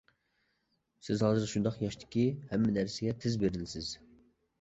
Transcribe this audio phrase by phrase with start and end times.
[1.07, 3.93] سىز ھازىر شۇنداق ياشتىكى، ھەممە نەرسىگە تېز بېرىلىسىز.